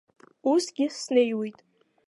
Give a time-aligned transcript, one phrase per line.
[0.51, 1.57] Усгьы снеиуеит.